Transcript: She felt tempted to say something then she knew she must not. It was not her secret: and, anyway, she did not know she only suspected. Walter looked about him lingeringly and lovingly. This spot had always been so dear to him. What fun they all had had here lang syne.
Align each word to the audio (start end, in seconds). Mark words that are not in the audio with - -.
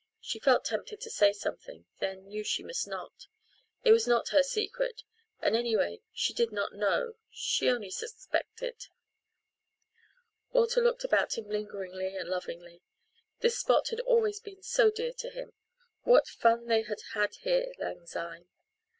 She 0.19 0.39
felt 0.39 0.65
tempted 0.65 0.99
to 1.01 1.11
say 1.11 1.31
something 1.31 1.85
then 1.99 2.23
she 2.23 2.27
knew 2.27 2.43
she 2.43 2.63
must 2.63 2.87
not. 2.87 3.27
It 3.83 3.91
was 3.91 4.07
not 4.07 4.29
her 4.29 4.41
secret: 4.41 5.03
and, 5.41 5.55
anyway, 5.55 6.01
she 6.11 6.33
did 6.33 6.51
not 6.51 6.73
know 6.73 7.17
she 7.29 7.69
only 7.69 7.91
suspected. 7.91 8.87
Walter 10.53 10.81
looked 10.81 11.03
about 11.03 11.37
him 11.37 11.47
lingeringly 11.47 12.15
and 12.17 12.27
lovingly. 12.29 12.81
This 13.41 13.59
spot 13.59 13.89
had 13.89 13.99
always 13.99 14.39
been 14.39 14.63
so 14.63 14.89
dear 14.89 15.13
to 15.13 15.29
him. 15.29 15.53
What 16.01 16.27
fun 16.27 16.65
they 16.65 16.79
all 16.79 16.85
had 16.87 17.01
had 17.13 17.35
here 17.35 17.71
lang 17.77 18.07
syne. 18.07 18.47